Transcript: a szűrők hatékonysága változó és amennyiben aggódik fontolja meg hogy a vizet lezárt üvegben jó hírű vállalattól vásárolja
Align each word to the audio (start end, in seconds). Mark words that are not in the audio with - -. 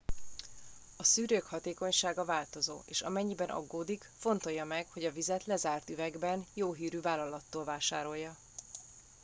a 0.97 1.03
szűrők 1.03 1.43
hatékonysága 1.45 2.25
változó 2.25 2.81
és 2.85 3.01
amennyiben 3.01 3.49
aggódik 3.49 4.09
fontolja 4.17 4.65
meg 4.65 4.87
hogy 4.91 5.05
a 5.05 5.11
vizet 5.11 5.45
lezárt 5.45 5.89
üvegben 5.89 6.45
jó 6.53 6.73
hírű 6.73 7.01
vállalattól 7.01 7.63
vásárolja 7.63 8.37